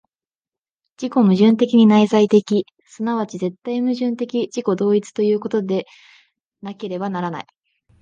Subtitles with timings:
[0.97, 5.85] 自己矛盾的に内在的、即ち絶対矛盾的自己同一ということで
[6.63, 7.47] なければならない。